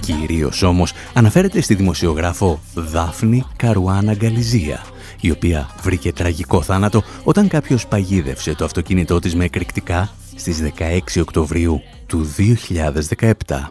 [0.00, 4.80] Κυρίως όμως αναφέρεται στη δημοσιογράφο Δάφνη Καρουάνα Γκαλιζία,
[5.20, 11.20] η οποία βρήκε τραγικό θάνατο όταν κάποιος παγίδευσε το αυτοκίνητό της με εκρηκτικά στις 16
[11.20, 12.26] Οκτωβρίου του
[13.46, 13.70] 2017.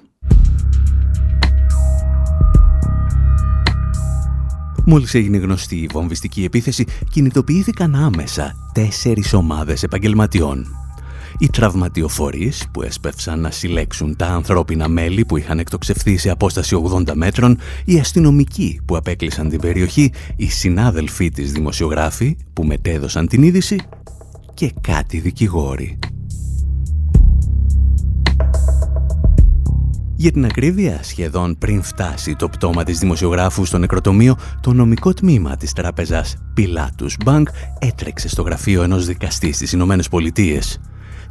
[4.85, 10.67] Μόλις έγινε γνωστή η βομβιστική επίθεση, κινητοποιήθηκαν άμεσα τέσσερις ομάδες επαγγελματιών.
[11.37, 17.13] Οι τραυματιοφορείς που έσπευσαν να συλλέξουν τα ανθρώπινα μέλη που είχαν εκτοξευθεί σε απόσταση 80
[17.13, 23.79] μέτρων, οι αστυνομικοί που απέκλεισαν την περιοχή, οι συνάδελφοί της δημοσιογράφοι που μετέδωσαν την είδηση
[24.53, 25.99] και κάτι δικηγόροι.
[30.19, 35.55] Για την ακρίβεια, σχεδόν πριν φτάσει το πτώμα της δημοσιογράφου στο νεκροτομείο, το νομικό τμήμα
[35.55, 37.43] της τράπεζας Pilatus Bank
[37.79, 40.79] έτρεξε στο γραφείο ενός δικαστή στις Ηνωμένες Πολιτείες.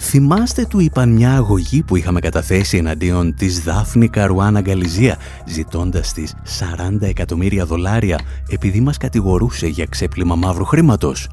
[0.00, 6.34] Θυμάστε του είπαν μια αγωγή που είχαμε καταθέσει εναντίον της Δάφνη Καρουάνα Γκαλιζία, ζητώντας τις
[6.44, 11.28] 40 εκατομμύρια δολάρια επειδή μας κατηγορούσε για ξέπλυμα μαύρου χρήματος.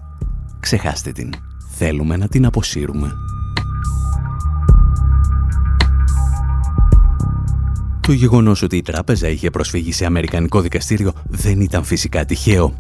[0.60, 1.34] ξεχάστε την.
[1.78, 3.14] Θέλουμε να την αποσύρουμε.
[8.00, 12.76] Το γεγονός ότι η τράπεζα είχε προσφύγει σε Αμερικανικό δικαστήριο δεν ήταν φυσικά τυχαίο.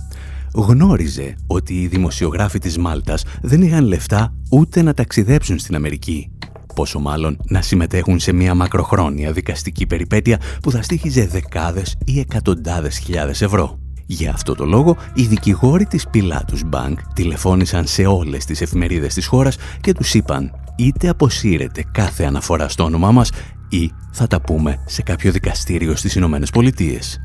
[0.55, 6.31] Γνώριζε ότι οι δημοσιογράφοι της Μάλτας δεν είχαν λεφτά ούτε να ταξιδέψουν στην Αμερική.
[6.75, 12.97] Πόσο μάλλον να συμμετέχουν σε μια μακροχρόνια δικαστική περιπέτεια που θα στήχιζε δεκάδες ή εκατοντάδες
[12.97, 13.79] χιλιάδες ευρώ.
[14.05, 19.25] Για αυτό το λόγο, οι δικηγόροι της Pilatus Bank τηλεφώνησαν σε όλες τις εφημερίδες της
[19.25, 23.31] χώρας και τους είπαν είτε αποσύρετε κάθε αναφορά στο όνομά μας
[23.69, 27.19] ή θα τα πούμε σε κάποιο δικαστήριο στις Ηνωμένες Πολιτείες.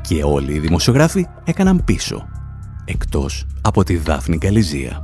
[0.00, 2.28] Και όλοι οι δημοσιογράφοι έκαναν πίσω,
[2.84, 5.02] εκτός από τη Δάφνη Καλυζία.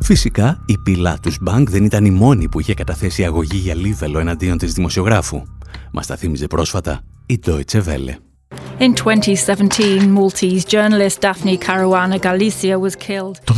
[0.00, 4.58] Φυσικά, η Pilatus Bank δεν ήταν η μόνη που είχε καταθέσει αγωγή για λίβελο εναντίον
[4.58, 5.42] της δημοσιογράφου.
[5.92, 8.33] Μας τα θύμιζε πρόσφατα η Deutsche Welle.
[8.78, 13.36] In 2017, Maltese journalist Daphne Caruana Galizia was killed.
[13.44, 13.54] Το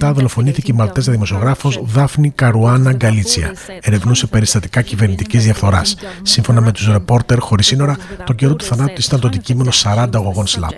[0.00, 3.54] 2017 δολοφονήθηκε η Μαλτέζα δημοσιογράφος Δάφνη Καρουάνα Γκαλίτσια.
[3.80, 5.96] Ερευνούσε περιστατικά κυβερνητικής διαφθοράς.
[6.22, 10.08] Σύμφωνα με τους ρεπόρτερ χωρίς σύνορα, το καιρό του θανάτου της ήταν το αντικείμενο 40
[10.14, 10.76] αγωγών SLAP.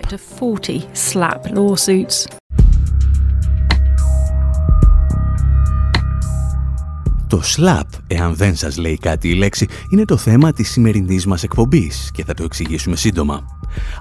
[7.31, 11.43] Το SLAP, εάν δεν σας λέει κάτι η λέξη, είναι το θέμα της σημερινής μας
[11.43, 13.45] εκπομπής και θα το εξηγήσουμε σύντομα.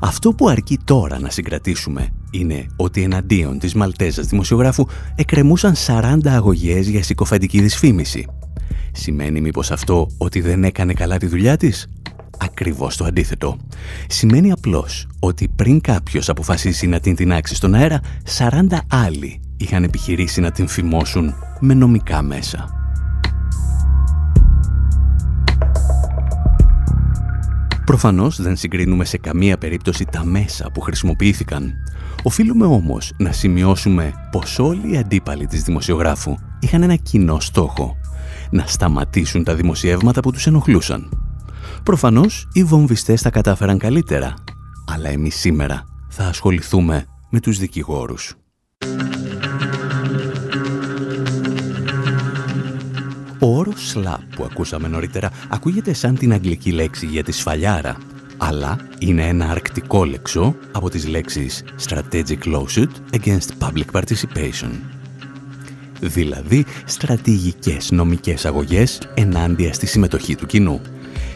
[0.00, 6.88] Αυτό που αρκεί τώρα να συγκρατήσουμε είναι ότι εναντίον της Μαλτέζας δημοσιογράφου εκκρεμούσαν 40 αγωγές
[6.88, 8.26] για συκοφαντική δυσφήμιση.
[8.92, 11.88] Σημαίνει μήπως αυτό ότι δεν έκανε καλά τη δουλειά της;
[12.38, 13.56] Ακριβώς το αντίθετο.
[14.06, 18.00] Σημαίνει απλώς ότι πριν κάποιος αποφασίσει να την τεινάξει στον αέρα,
[18.38, 22.79] 40 άλλοι είχαν επιχειρήσει να την φημώσουν με νομικά μέσα.
[27.90, 31.74] Προφανώς δεν συγκρίνουμε σε καμία περίπτωση τα μέσα που χρησιμοποιήθηκαν.
[32.22, 37.96] Οφείλουμε όμως να σημειώσουμε πως όλοι οι αντίπαλοι της δημοσιογράφου είχαν ένα κοινό στόχο.
[38.50, 41.08] Να σταματήσουν τα δημοσιεύματα που τους ενοχλούσαν.
[41.82, 44.34] Προφανώς οι βομβιστές τα κατάφεραν καλύτερα.
[44.92, 48.39] Αλλά εμείς σήμερα θα ασχοληθούμε με τους δικηγόρους.
[53.42, 57.96] Ο όρος slap που ακούσαμε νωρίτερα ακούγεται σαν την αγγλική λέξη για τη σφαλιάρα,
[58.36, 64.70] αλλά είναι ένα αρκτικό λεξό από τις λέξεις strategic lawsuit against public participation.
[66.00, 70.80] Δηλαδή, στρατηγικές νομικές αγωγές ενάντια στη συμμετοχή του κοινού.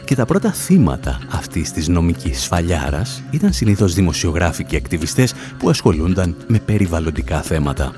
[0.05, 6.35] Και τα πρώτα θύματα αυτής της νομικής σφαλιάρας ήταν συνήθως δημοσιογράφοι και ακτιβιστές που ασχολούνταν
[6.47, 7.93] με περιβαλλοντικά θέματα.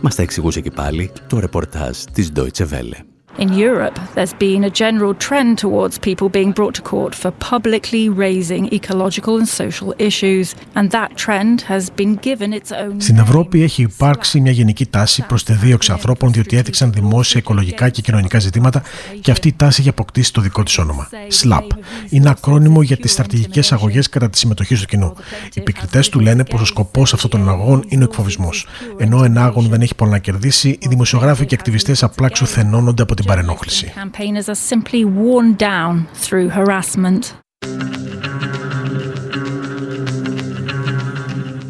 [0.00, 3.09] Μας τα εξηγούσε και πάλι το ρεπορτάζ της Deutsche Welle.
[3.38, 8.08] In Europe, there's been a general trend towards people being brought to court for publicly
[8.08, 13.00] raising ecological and social issues, and that trend has been given its own.
[13.00, 17.88] Στην Ευρώπη έχει υπάρξει μια γενική τάση προς τη δίωξη ανθρώπων διότι έδειξαν δημόσια, οικολογικά
[17.88, 18.82] και κοινωνικά ζητήματα
[19.20, 21.08] και αυτή η τάση έχει αποκτήσει το δικό της όνομα.
[21.42, 21.66] SLAP.
[22.08, 25.14] Είναι ακρόνιμο για τις στρατηγικές αγωγές κατά της συμμετοχής του κοινού.
[25.54, 28.66] Οι επικριτές του λένε πως ο σκοπός αυτών των αγωγών είναι ο εκφοβισμός.
[28.98, 33.14] Ενώ ο ενάγων δεν έχει πολλά να κερδίσει, οι δημοσιογράφοι και ακτιβιστές απλά ξουθενώνονται από
[33.20, 33.92] την παρενόχληση.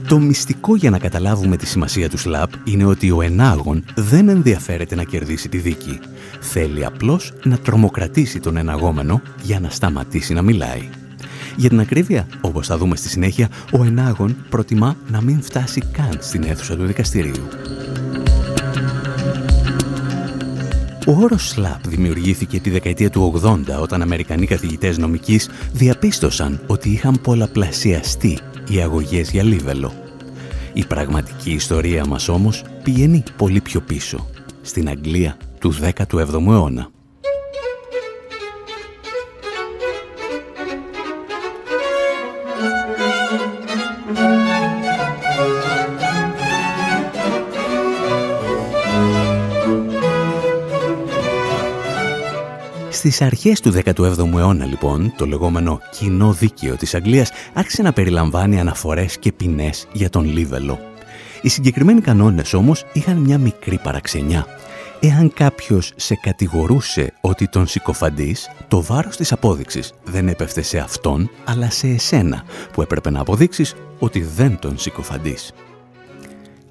[0.08, 4.94] Το μυστικό για να καταλάβουμε τη σημασία του ΣΛΑΠ είναι ότι ο ενάγων δεν ενδιαφέρεται
[4.94, 5.98] να κερδίσει τη δίκη.
[6.40, 10.88] Θέλει απλώς να τρομοκρατήσει τον εναγόμενο για να σταματήσει να μιλάει.
[11.56, 16.18] Για την ακρίβεια, όπως θα δούμε στη συνέχεια, ο ενάγων προτιμά να μην φτάσει καν
[16.20, 17.48] στην αίθουσα του δικαστηρίου.
[21.10, 27.20] Ο όρος SLAP δημιουργήθηκε τη δεκαετία του 80 όταν Αμερικανοί καθηγητές νομικής διαπίστωσαν ότι είχαν
[27.22, 29.92] πολλαπλασιαστεί οι αγωγές για λίβελο.
[30.72, 34.26] Η πραγματική ιστορία μας όμως πηγαίνει πολύ πιο πίσω,
[34.62, 36.90] στην Αγγλία του 17ου αιώνα.
[53.00, 58.60] Στις αρχές του 17ου αιώνα λοιπόν, το λεγόμενο κοινό δίκαιο της Αγγλίας άρχισε να περιλαμβάνει
[58.60, 60.78] αναφορές και ποινές για τον Λίβελο.
[61.42, 64.46] Οι συγκεκριμένοι κανόνες όμως είχαν μια μικρή παραξενιά.
[65.00, 71.30] Εάν κάποιος σε κατηγορούσε ότι τον συκοφαντείς, το βάρος της απόδειξης δεν έπεφτε σε αυτόν,
[71.44, 75.52] αλλά σε εσένα, που έπρεπε να αποδείξεις ότι δεν τον συκοφαντείς.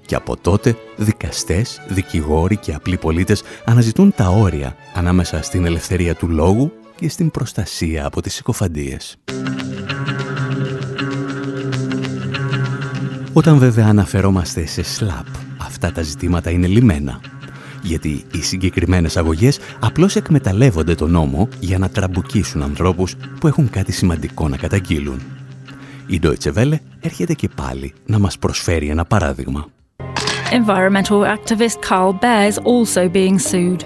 [0.10, 6.28] Και από τότε δικαστές, δικηγόροι και απλοί πολίτες αναζητούν τα όρια ανάμεσα στην ελευθερία του
[6.28, 9.18] λόγου και στην προστασία από τις συκοφαντίες.
[13.34, 15.26] Όταν βέβαια αναφερόμαστε σε σλαπ,
[15.58, 17.20] αυτά τα ζητήματα είναι λιμένα.
[17.82, 23.92] Γιατί οι συγκεκριμένες αγωγές απλώς εκμεταλλεύονται τον νόμο για να τραμπουκίσουν ανθρώπους που έχουν κάτι
[23.92, 25.20] σημαντικό να καταγγείλουν.
[26.08, 29.68] Η Deutsche Welle έρχεται και πάλι να μας προσφέρει ένα παράδειγμα.
[30.52, 33.84] Environmental activist Carl Bear is also being sued.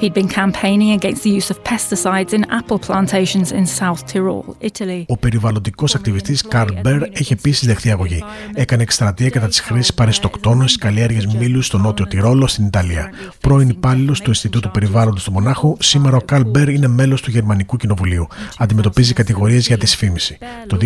[0.00, 5.04] He'd been campaigning against the use of pesticides in apple plantations in South Tyrol, Italy.
[5.06, 8.24] Ο περιβαλλοντικός ακτιβιστής Καρλ Μπέρ έχει επίσης δεχθεί αγωγή.
[8.54, 13.10] Έκανε εκστρατεία κατά της χρήσης παριστοκτόνων στις καλλιέργειες μήλου στο νότιο Τυρόλο στην Ιταλία.
[13.40, 17.76] Πρώην υπάλληλος του Ινστιτούτου Περιβάλλοντος του Μονάχου, σήμερα ο Καρλ Μπέρ είναι μέλος του Γερμανικού
[17.76, 18.26] Κοινοβουλίου.
[18.58, 20.38] Αντιμετωπίζει κατηγορίες για δυσφήμιση.
[20.66, 20.76] Το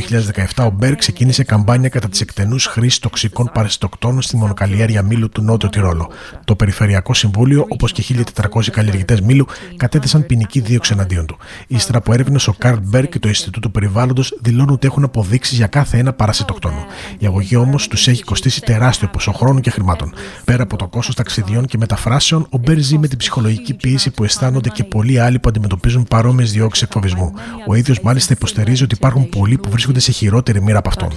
[0.57, 5.43] 2017 ο Μπέρ ξεκίνησε καμπάνια κατά της εκτενούς χρήσης τοξικών παριστοκτόνων στη μονοκαλλιέργεια μήλου του
[5.43, 6.11] νότιο Τυρόλο.
[6.45, 11.37] Το Περιφερειακό Συμβούλιο, όπως και 1400 καλλιεργητές καλλιεργητέ μήλου κατέθεσαν ποινική δίωξη εναντίον του.
[11.67, 15.67] Ύστερα από έρευνες, ο Καρλ Μπέρ και το Ινστιτούτο Περιβάλλοντος δηλώνουν ότι έχουν αποδείξεις για
[15.67, 16.85] κάθε ένα παρασιτοκτόνο.
[17.19, 20.15] Η αγωγή όμως τους έχει κοστίσει τεράστιο ποσό χρόνου και χρημάτων.
[20.45, 24.25] Πέρα από το κόστος ταξιδιών και μεταφράσεων, ο Μπέρ ζει με την ψυχολογική πίεση που
[24.25, 27.33] αισθάνονται και πολλοί άλλοι που αντιμετωπίζουν παρόμοιες διώξεις εκφοβισμού.
[27.67, 31.09] Ο ίδιος μάλιστα υποστηρίζει ότι υπάρχουν πολλοί που βρίσκονται σε χειρότερη μοίρα από αυτόν.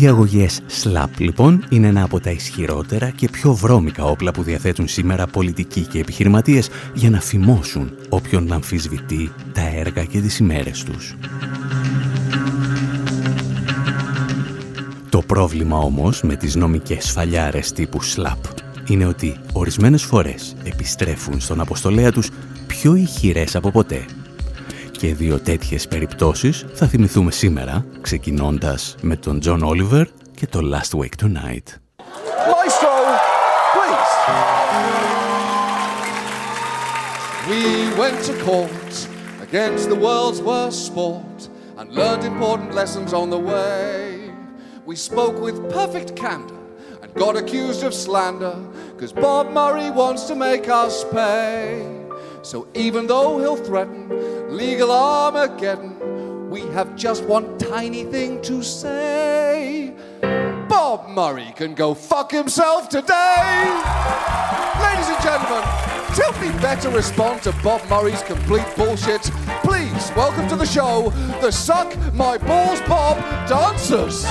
[0.00, 4.88] Οι αγωγές SLAP λοιπόν είναι ένα από τα ισχυρότερα και πιο βρώμικα όπλα που διαθέτουν
[4.88, 11.16] σήμερα πολιτικοί και επιχειρηματίες για να φημώσουν όποιον αμφισβητεί τα έργα και τις ημέρες τους.
[15.08, 18.54] Το πρόβλημα όμως με τις νομικές σφαλιάρες τύπου SLAP
[18.86, 22.30] είναι ότι ορισμένες φορές επιστρέφουν στον αποστολέα τους
[22.66, 24.04] πιο ηχηρές από ποτέ
[24.98, 30.98] και δύο τέτοιες περιπτώσεις θα θυμηθούμε σήμερα, ξεκινώντας με τον John Oliver και το Last
[30.98, 31.68] Week Tonight.
[32.52, 32.94] Maestro,
[33.74, 34.12] please.
[37.50, 37.62] We
[38.02, 38.92] went to court
[39.48, 41.36] against the world's worst sport
[41.78, 43.98] and learned important lessons on the way.
[44.90, 46.62] We spoke with perfect candor
[47.02, 48.56] and got accused of slander
[48.92, 51.97] because Bob Murray wants to make us pay.
[52.42, 59.94] So even though he'll threaten legal Armageddon, we have just one tiny thing to say.
[60.68, 63.64] Bob Murray can go fuck himself today!
[64.80, 65.62] Ladies and gentlemen,
[66.14, 69.22] to help me better respond to Bob Murray's complete bullshit,
[69.62, 74.24] please welcome to the show the Suck My Balls Bob Dancers!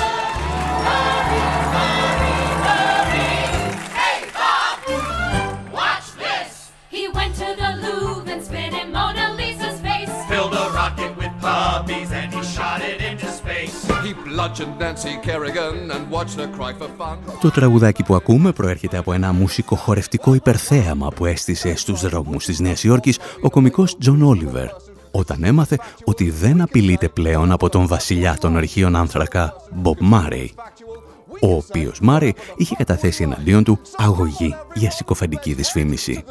[17.41, 22.83] Το τραγουδάκι που ακούμε προέρχεται από ένα μουσικοχορευτικό υπερθέαμα που έστησε στους δρόμους της Νέας
[22.83, 24.67] Υόρκης ο κομικός Τζον Όλιβερ
[25.11, 30.53] όταν έμαθε ότι δεν απειλείται πλέον από τον βασιλιά των ορυχείων άνθρακα Μπομπ Μάρεϊ
[31.41, 36.23] ο οποίος Μάρεϊ είχε καταθέσει εναντίον του αγωγή για συκοφαντική δυσφήμιση.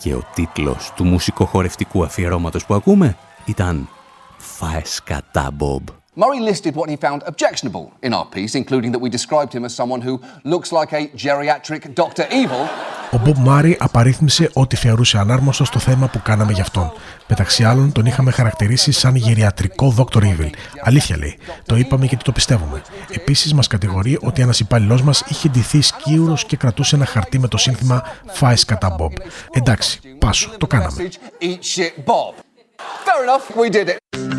[0.00, 3.88] Και ο τίτλος του μουσικοχορευτικού αφιερώματος που ακούμε ήταν
[4.36, 5.88] «Φάε σκατά, Μπομπ».
[6.16, 9.72] Murray listed what he found objectionable in our piece, including that we described him as
[9.80, 10.14] someone who
[10.52, 12.26] looks like a geriatric Dr.
[12.40, 12.62] Evil.
[13.10, 16.92] Ο Μπομπ Μάρι απαρίθμησε ό,τι θεωρούσε ανάρμοστο στο θέμα που κάναμε γι' αυτόν.
[17.28, 20.18] Μεταξύ άλλων, τον είχαμε χαρακτηρίσει σαν γεριατρικό Dr.
[20.18, 20.50] Evil.
[20.82, 21.38] Αλήθεια λέει.
[21.66, 22.82] Το είπαμε γιατί το πιστεύουμε.
[23.10, 27.48] Επίσης, μας κατηγορεί ότι ένας υπάλληλός μας είχε ντυθεί σκύουρο και κρατούσε ένα χαρτί με
[27.48, 29.12] το σύνθημα Φάε κατά Μπομπ.
[29.50, 31.08] Εντάξει, πάσο, το κάναμε.
[33.06, 34.37] Fair enough, we did it.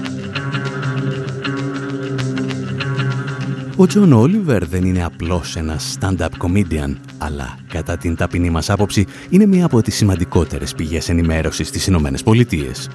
[3.80, 9.08] Ο Τζον Όλιβερ δεν είναι απλώς ένας stand-up comedian, αλλά κατά την ταπεινή μας άποψη
[9.30, 12.90] είναι μία από τις σημαντικότερες πηγές ενημέρωσης στις Ηνωμένες Πολιτείες.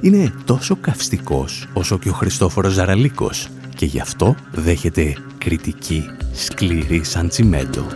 [0.00, 7.28] Είναι τόσο καυστικός όσο και ο Χριστόφορος Ζαραλίκος και γι' αυτό δέχεται κριτική σκληρή σαν
[7.28, 7.86] τσιμέντο.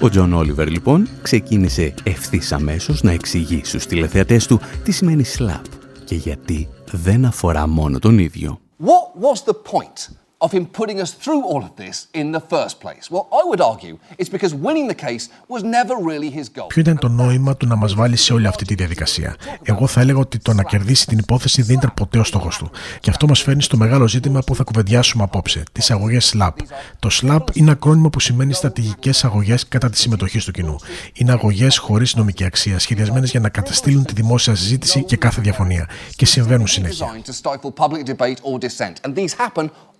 [0.00, 5.62] Ο Τζον Όλιβερ λοιπόν ξεκίνησε ευθύς αμέσως να εξηγεί στους τηλεθεατές του τι σημαίνει SLAPP
[6.04, 8.60] και γιατί δεν αφορά μόνο τον ίδιο.
[8.84, 12.74] What was the point Of him putting us through all of this in the first
[12.84, 13.04] place?
[13.10, 16.66] Well, I would argue it's because winning the case was never really his goal.
[16.66, 20.00] Ποιο ήταν το νόημα του να μας βάλει σε όλη αυτή τη διαδικασία; Εγώ θα
[20.00, 22.70] έλεγα ότι το να κερδίσει την υπόθεση δεν ήταν ποτέ ο στόχος του.
[23.00, 26.52] Και αυτό μας φέρνει στο μεγάλο ζήτημα που θα κουβεντιάσουμε απόψε, τις αγωγές SLAPP.
[26.98, 30.76] Το SLAP είναι ακρόνιμο που σημαίνει στρατηγικές αγωγές κατά της συμμετοχής του κοινού.
[31.12, 35.88] Είναι αγωγές χωρίς νομική αξία, σχεδιασμένες για να καταστήλουν τη δημόσια συζήτηση και κάθε διαφωνία.
[36.16, 37.06] Και συμβαίνουν συνέχεια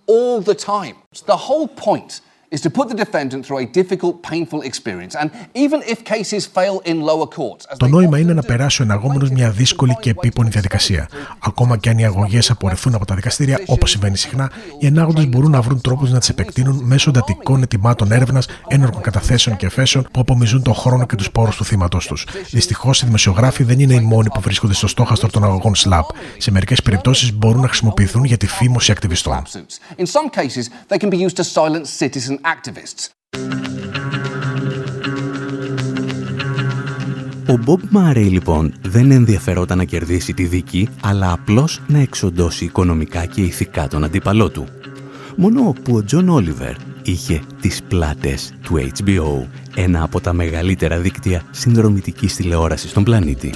[0.09, 0.95] all the time.
[1.27, 2.21] The whole point
[2.55, 5.13] is to put the defendant through a difficult, painful experience.
[5.21, 5.29] And
[5.63, 7.77] even if cases fail in lower courts.
[7.77, 11.09] Το νόημα είναι να περάσει ο εναγόμενο μια δύσκολη και επίπονη διαδικασία.
[11.39, 15.51] Ακόμα και αν οι αγωγέ απορριφθούν από τα δικαστήρια, όπω συμβαίνει συχνά, οι ενάγοντε μπορούν
[15.51, 20.19] να βρουν τρόπου να τι επεκτείνουν μέσω εντατικών ετοιμάτων έρευνα, ένορκων καταθέσεων και εφέσεων που
[20.19, 22.17] απομιζούν τον χρόνο και του πόρου του θύματό του.
[22.51, 26.03] Δυστυχώ, οι δημοσιογράφοι δεν είναι οι μόνοι που βρίσκονται στο στόχαστρο των αγωγών SLAP.
[26.37, 29.43] Σε μερικέ περιπτώσει μπορούν να χρησιμοποιηθούν για τη φήμωση ακτιβιστών.
[29.97, 33.09] In some cases, they can be used to silence citizen activists.
[37.49, 43.25] Ο Μπομπ Μάρεϊ λοιπόν δεν ενδιαφερόταν να κερδίσει τη δίκη, αλλά απλώς να εξοντώσει οικονομικά
[43.25, 44.67] και ηθικά τον αντίπαλό του.
[45.35, 51.43] Μόνο που ο Τζον Όλιβερ είχε τις πλάτες του HBO, ένα από τα μεγαλύτερα δίκτυα
[51.51, 53.53] συνδρομητικής τηλεόρασης στον πλανήτη.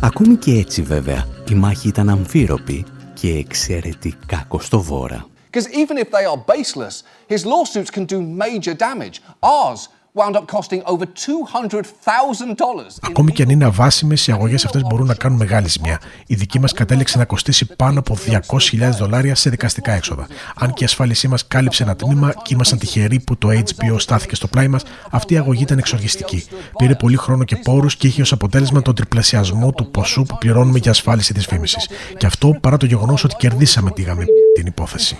[0.00, 2.84] Ακόμη και έτσι βέβαια, η μάχη ήταν αμφίρροπη
[3.14, 5.27] και εξαιρετικά κοστοβόρα.
[5.48, 9.22] Because even if they are baseless, his lawsuits can do major damage.
[9.42, 9.88] Ours
[10.18, 12.98] wound up costing over $200,000.
[13.02, 16.00] Ακόμη και αν είναι αβάσιμες, οι αγωγές αυτές μπορούν να κάνουν μεγάλη ζημιά.
[16.26, 20.26] Η δική μας κατέληξε να κοστίσει πάνω από 200.000 δολάρια σε δικαστικά έξοδα.
[20.56, 24.34] Αν και η ασφάλισή μας κάλυψε ένα τμήμα και ήμασταν τυχεροί που το HBO στάθηκε
[24.34, 26.44] στο πλάι μας, αυτή η αγωγή ήταν εξοργιστική.
[26.76, 30.78] Πήρε πολύ χρόνο και πόρους και είχε ως αποτέλεσμα τον τριπλασιασμό του ποσού που πληρώνουμε
[30.78, 31.88] για ασφάλιση της φήμησης.
[32.16, 35.18] Και αυτό παρά το γεγονός ότι κερδίσαμε τη γαμή την υπόθεση.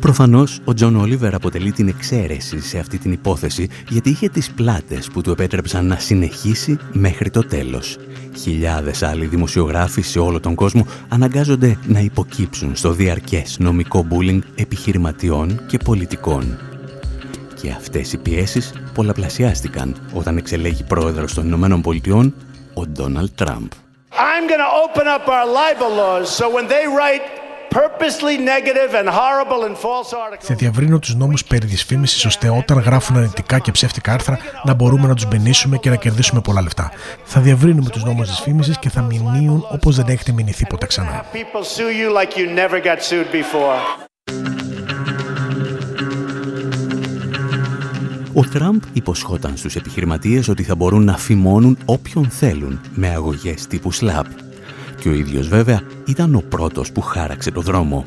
[0.00, 5.08] Προφανώς, ο Τζον Όλιβερ αποτελεί την εξαίρεση σε αυτή την υπόθεση γιατί είχε τις πλάτες
[5.12, 7.98] που του επέτρεψαν να συνεχίσει μέχρι το τέλος.
[8.36, 15.66] Χιλιάδες άλλοι δημοσιογράφοι σε όλο τον κόσμο αναγκάζονται να υποκύψουν στο διαρκές νομικό μπούλινγκ επιχειρηματιών
[15.66, 16.58] και πολιτικών.
[17.62, 22.34] Και αυτές οι πιέσεις πολλαπλασιάστηκαν όταν εξελέγη πρόεδρος των Ηνωμένων Πολιτειών
[22.74, 23.70] ο Ντόναλτ Τραμπ.
[24.12, 27.24] I'm going to open up our libel laws so when they write
[27.80, 30.46] purposely negative and horrible and false articles.
[30.46, 35.06] Θα διαβρύνω τους νόμους περί δυσφήμισης ώστε όταν γράφουν αρνητικά και ψεύτικα άρθρα να μπορούμε
[35.06, 36.92] να τους μπενήσουμε και να κερδίσουμε πολλά λεφτά.
[37.24, 41.24] Θα διαβρύνουμε τους νόμους δυσφήμισης και θα μηνύουν όπως δεν έχετε μηνυθεί ποτέ ξανά.
[41.32, 43.80] People sue you like you never got sued before.
[48.34, 53.94] Ο Τραμπ υποσχόταν στους επιχειρηματίες ότι θα μπορούν να φημώνουν όποιον θέλουν με αγωγές τύπου
[53.94, 54.45] SLAP.
[55.06, 58.04] Και ο ίδιος βέβαια ήταν ο πρώτος που χάραξε το δρόμο.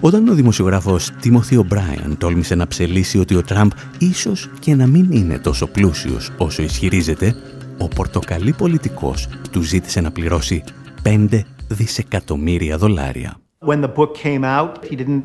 [0.00, 5.12] Όταν ο δημοσιογράφος Τίμωθη Μπράιαν τόλμησε να ψελίσει ότι ο Τραμπ ίσως και να μην
[5.12, 7.34] είναι τόσο πλούσιος όσο ισχυρίζεται,
[7.78, 10.64] ο πορτοκαλί πολιτικός του ζήτησε να πληρώσει
[11.02, 13.36] 5 δισεκατομμύρια δολάρια.
[13.66, 15.24] When the book came out, he didn't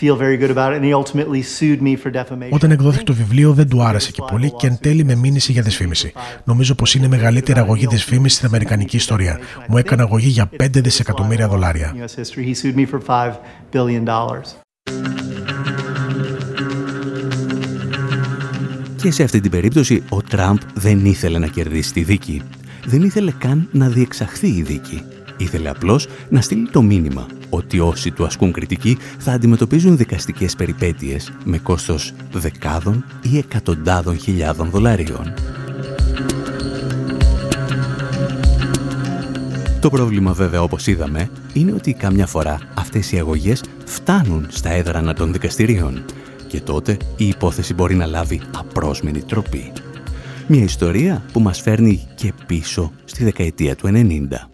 [0.00, 2.50] feel very good about it and he ultimately sued me for defamation.
[2.50, 5.62] Όταν εκδόθηκε το βιβλίο δεν του άρεσε και πολύ και εν τέλει με μήνυσε για
[5.62, 6.12] δυσφήμιση.
[6.44, 9.38] Νομίζω πως είναι η μεγαλύτερη αγωγή δυσφήμισης στην Αμερικανική ιστορία.
[9.68, 11.94] Μου έκανε αγωγή για 5 δισεκατομμύρια δολάρια.
[11.96, 13.32] US history, he sued me for 5
[13.72, 14.48] billion dollars.
[19.02, 22.42] Και σε αυτή την περίπτωση ο Τραμπ δεν ήθελε να κερδίσει τη δίκη.
[22.84, 25.02] Δεν ήθελε καν να διεξαχθεί η δίκη.
[25.38, 31.32] Ήθελε απλώς να στείλει το μήνυμα ότι όσοι του ασκούν κριτική θα αντιμετωπίζουν δικαστικές περιπέτειες
[31.44, 35.34] με κόστος δεκάδων ή εκατοντάδων χιλιάδων δολαρίων.
[39.80, 45.14] Το πρόβλημα βέβαια όπως είδαμε είναι ότι καμιά φορά αυτές οι αγωγές φτάνουν στα έδρανα
[45.14, 46.04] των δικαστηρίων
[46.48, 49.72] και τότε η υπόθεση μπορεί να λάβει απρόσμενη τροπή.
[50.46, 54.48] Μια ιστορία που μας φέρνει και πίσω στη δεκαετία του 90.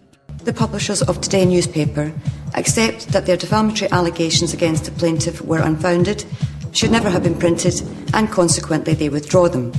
[0.45, 2.13] The publishers of today's newspaper
[2.53, 6.23] accept that their defamatory allegations against the plaintiff were unfounded,
[6.71, 7.75] should never have been printed,
[8.13, 9.71] and consequently they withdraw them.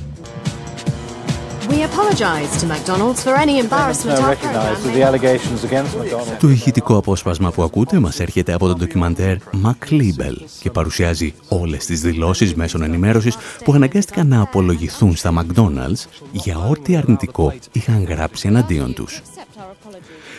[1.69, 4.77] We apologize to McDonald's for any embarrassment our program
[6.41, 11.85] Το ηχητικό απόσπασμα που ακούτε μας έρχεται από το ντοκιμαντέρ Mac Libel και παρουσιάζει όλες
[11.85, 18.49] τις δηλώσεις μέσων ενημέρωσης που αναγκάστηκαν να απολογηθούν στα McDonald's για ό,τι αρνητικό είχαν γράψει
[18.49, 19.23] εναντίον τους.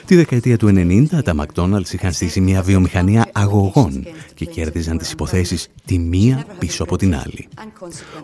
[0.07, 5.67] Τη δεκαετία του 90 τα McDonald's είχαν στήσει μια βιομηχανία αγωγών και κέρδιζαν τις υποθέσεις
[5.85, 7.47] τη μία πίσω από την άλλη.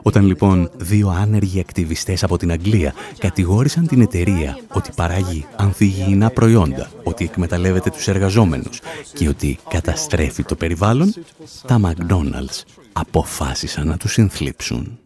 [0.01, 6.89] Όταν λοιπόν δύο άνεργοι ακτιβιστές από την Αγγλία κατηγόρησαν την εταιρεία ότι παράγει ανθυγιεινά προϊόντα,
[7.03, 8.79] ότι εκμεταλλεύεται τους εργαζόμενους
[9.13, 11.13] και ότι καταστρέφει το περιβάλλον,
[11.67, 12.61] τα McDonald's
[12.93, 14.99] αποφάσισαν να τους συνθλίψουν.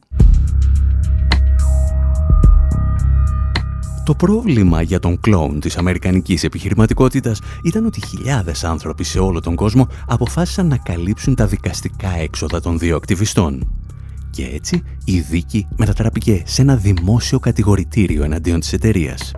[4.07, 9.55] Το πρόβλημα για τον κλόουν της αμερικανικής επιχειρηματικότητας ήταν ότι χιλιάδες άνθρωποι σε όλο τον
[9.55, 13.67] κόσμο αποφάσισαν να καλύψουν τα δικαστικά έξοδα των δύο ακτιβιστών.
[14.29, 19.31] Και έτσι η δίκη μετατράπηκε σε ένα δημόσιο κατηγορητήριο εναντίον της εταιρείας.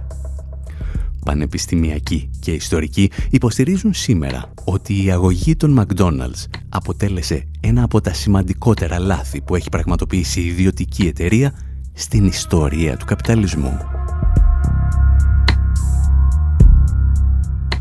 [1.25, 8.99] πανεπιστημιακοί και ιστορικοί υποστηρίζουν σήμερα ότι η αγωγή των McDonald's αποτέλεσε ένα από τα σημαντικότερα
[8.99, 11.53] λάθη που έχει πραγματοποιήσει η ιδιωτική εταιρεία
[11.93, 13.77] στην ιστορία του καπιταλισμού.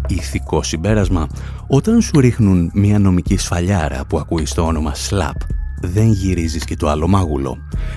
[0.08, 1.26] Ηθικό συμπέρασμα,
[1.66, 5.36] όταν σου ρίχνουν μια νομική σφαλιάρα που ακούεις στο όνομα SLAP,
[5.80, 7.56] δεν γυρίζεις και το άλλο μάγουλο.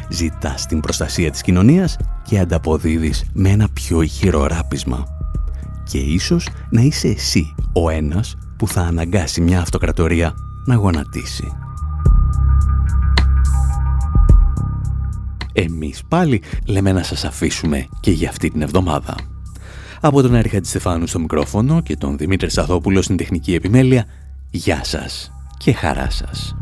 [0.09, 5.05] Ζητάς την προστασία της κοινωνίας και ανταποδίδεις με ένα πιο ηχηρό ράπισμα.
[5.83, 10.33] Και ίσως να είσαι εσύ ο ένας που θα αναγκάσει μια αυτοκρατορία
[10.65, 11.51] να γονατίσει.
[15.53, 19.15] Εμείς πάλι λέμε να σας αφήσουμε και για αυτή την εβδομάδα.
[20.03, 24.05] Από τον Έρη Στεφάνου στο μικρόφωνο και τον Δημήτρη Σαθόπουλο στην τεχνική επιμέλεια,
[24.51, 26.55] γεια σας και χαρά σας.